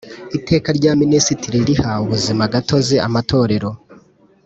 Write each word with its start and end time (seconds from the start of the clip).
Iteka 0.37 0.69
rya 0.77 0.91
Minisitiri 1.01 1.57
riha 1.67 1.91
ubuzimagatozi 2.03 2.95
amatorero 3.07 3.69